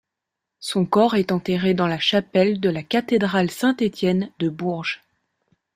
Son 0.59 0.85
corps 0.87 1.13
est 1.13 1.31
enterré 1.31 1.75
dans 1.75 1.85
la 1.85 1.99
chapelle 1.99 2.59
de 2.59 2.71
la 2.71 2.81
cathédrale 2.81 3.51
Saint-Étienne 3.51 4.31
de 4.39 4.49
Bourges. 4.49 5.03